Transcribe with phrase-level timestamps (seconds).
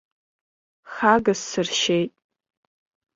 [0.93, 2.11] Хагас сыршьеит.